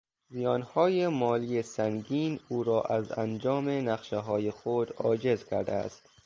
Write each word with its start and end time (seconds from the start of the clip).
زیانهای 0.29 1.07
مالی 1.07 1.61
سنگین 1.61 2.39
او 2.49 2.63
را 2.63 2.81
از 2.81 3.11
انجام 3.17 3.69
نقشههای 3.69 4.51
خود 4.51 4.91
عاجز 4.97 5.45
کرده 5.45 5.73
است. 5.73 6.09